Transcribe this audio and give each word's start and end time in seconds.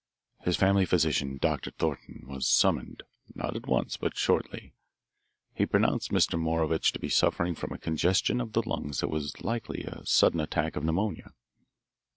His 0.43 0.57
family 0.57 0.85
physician, 0.85 1.37
Doctor 1.39 1.69
Thornton, 1.69 2.23
was 2.27 2.47
summoned, 2.47 3.03
not 3.35 3.55
at 3.55 3.67
once, 3.67 3.97
but 3.97 4.17
shortly. 4.17 4.73
He 5.53 5.67
pronounced 5.67 6.09
Mr. 6.09 6.39
Morowitch 6.39 6.91
to 6.93 6.99
be 6.99 7.07
suffering 7.07 7.53
from 7.53 7.71
a 7.71 7.77
congestion 7.77 8.41
of 8.41 8.53
the 8.53 8.67
lungs 8.67 9.01
that 9.01 9.09
was 9.09 9.31
very 9.33 9.43
like 9.61 9.69
a 9.83 10.03
sudden 10.07 10.39
attack 10.39 10.75
of 10.75 10.83
pneumonia. 10.83 11.33